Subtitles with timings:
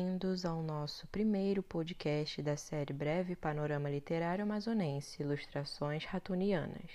[0.00, 6.90] bem-vindos ao nosso primeiro podcast da série Breve Panorama Literário Amazonense Ilustrações Ratunianas.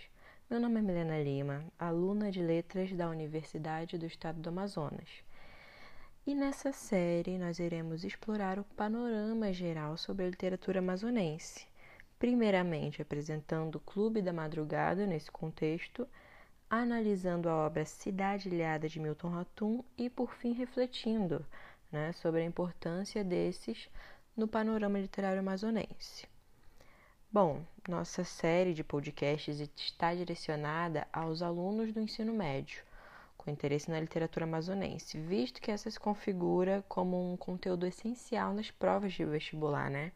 [0.49, 5.07] Meu nome é Milena Lima, aluna de Letras da Universidade do Estado do Amazonas.
[6.25, 11.67] E nessa série nós iremos explorar o panorama geral sobre a literatura amazonense,
[12.17, 16.07] primeiramente apresentando o Clube da Madrugada nesse contexto,
[16.67, 21.45] analisando a obra Cidade Ilhada de Milton Ratum e, por fim, refletindo
[21.91, 23.89] né, sobre a importância desses
[24.35, 26.27] no panorama literário amazonense.
[27.31, 32.81] Bom, nossa série de podcasts está direcionada aos alunos do ensino médio,
[33.37, 38.71] com interesse na literatura amazonense, visto que essa se configura como um conteúdo essencial nas
[38.71, 40.11] provas de vestibular, né?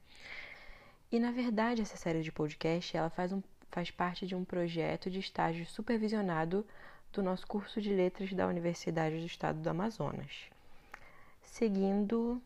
[1.12, 5.10] E na verdade, essa série de podcast ela faz, um, faz parte de um projeto
[5.10, 6.66] de estágio supervisionado
[7.12, 10.50] do nosso curso de letras da Universidade do Estado do Amazonas.
[11.52, 12.42] Seguindo,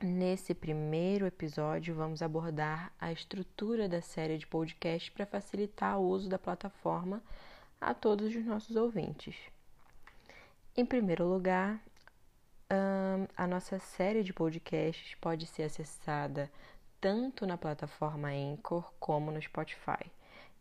[0.00, 6.28] nesse primeiro episódio, vamos abordar a estrutura da série de podcast para facilitar o uso
[6.28, 7.20] da plataforma
[7.80, 9.36] a todos os nossos ouvintes.
[10.76, 11.82] Em primeiro lugar,
[13.36, 16.48] a nossa série de podcasts pode ser acessada
[17.00, 20.06] tanto na plataforma Anchor como no Spotify.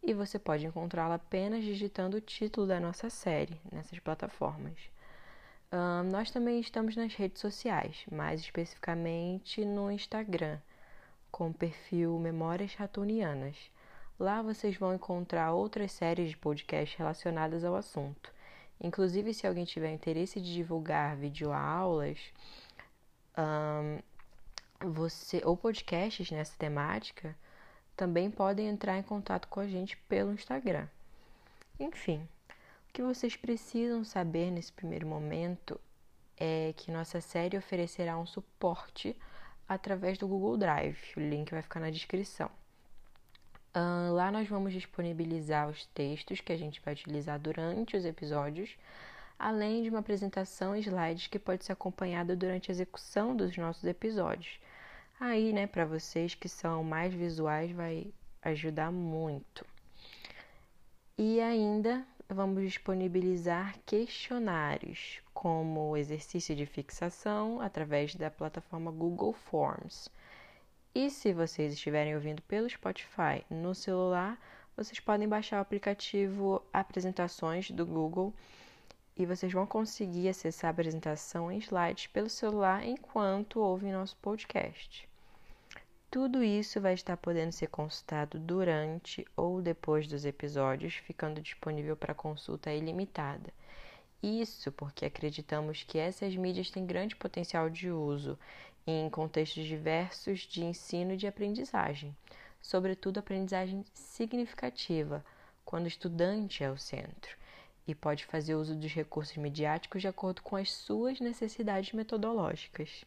[0.01, 4.79] E você pode encontrá-la apenas digitando o título da nossa série nessas plataformas
[6.05, 10.59] nós também estamos nas redes sociais, mais especificamente no Instagram,
[11.31, 13.55] com o perfil Memórias Ratonianas.
[14.19, 18.33] Lá vocês vão encontrar outras séries de podcasts relacionadas ao assunto.
[18.81, 22.17] Inclusive, se alguém tiver interesse de divulgar videoaulas
[23.37, 23.99] um,
[24.89, 27.35] você, ou podcasts nessa temática,
[27.95, 30.87] também podem entrar em contato com a gente pelo Instagram.
[31.79, 32.27] Enfim,
[32.89, 35.79] o que vocês precisam saber nesse primeiro momento
[36.35, 39.15] é que nossa série oferecerá um suporte
[39.67, 40.97] através do Google Drive.
[41.15, 42.49] O link vai ficar na descrição.
[43.75, 48.75] Lá nós vamos disponibilizar os textos que a gente vai utilizar durante os episódios,
[49.37, 53.83] além de uma apresentação e slides que pode ser acompanhada durante a execução dos nossos
[53.83, 54.59] episódios.
[55.19, 58.11] Aí, né, para vocês que são mais visuais, vai
[58.41, 59.63] ajudar muito.
[61.17, 70.09] E ainda vamos disponibilizar questionários como exercício de fixação através da plataforma Google Forms.
[70.93, 74.39] E se vocês estiverem ouvindo pelo Spotify no celular,
[74.77, 78.33] vocês podem baixar o aplicativo Apresentações do Google
[79.17, 85.09] e vocês vão conseguir acessar a apresentação em slides pelo celular enquanto ouvem nosso podcast.
[86.11, 92.15] Tudo isso vai estar podendo ser consultado durante ou depois dos episódios, ficando disponível para
[92.15, 93.53] consulta ilimitada.
[94.21, 98.39] Isso porque acreditamos que essas mídias têm grande potencial de uso
[98.87, 102.17] em contextos diversos de ensino e de aprendizagem,
[102.59, 105.23] sobretudo aprendizagem significativa,
[105.63, 107.37] quando o estudante é o centro,
[107.87, 113.05] e pode fazer uso dos recursos midiáticos de acordo com as suas necessidades metodológicas.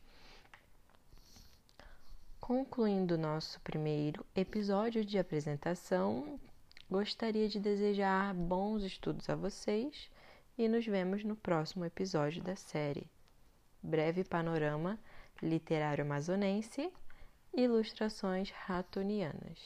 [2.55, 6.39] Concluindo nosso primeiro episódio de apresentação,
[6.91, 10.11] gostaria de desejar bons estudos a vocês
[10.59, 13.11] e nos vemos no próximo episódio da série
[13.83, 14.99] Breve Panorama
[15.43, 16.93] Literário Amazonense
[17.55, 19.59] Ilustrações Ratonianas.